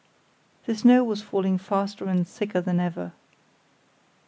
[0.65, 3.11] The snow was falling faster and thicker than ever.